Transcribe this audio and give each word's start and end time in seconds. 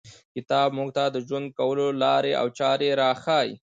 کتاب 0.35 0.69
موږ 0.77 0.89
ته 0.97 1.03
د 1.13 1.17
ژوند 1.27 1.47
کولو 1.59 1.87
لاري 2.03 2.33
او 2.41 2.47
چاري 2.59 2.89
راښیي. 3.01 3.51